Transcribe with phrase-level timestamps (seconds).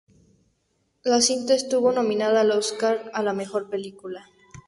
[1.03, 4.25] La cinta estuvo nominada al Óscar a la mejor película.